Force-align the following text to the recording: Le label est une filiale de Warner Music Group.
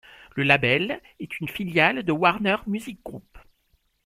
Le 0.35 0.41
label 0.41 0.99
est 1.19 1.39
une 1.41 1.47
filiale 1.47 2.01
de 2.01 2.11
Warner 2.11 2.55
Music 2.65 2.97
Group. 3.05 3.37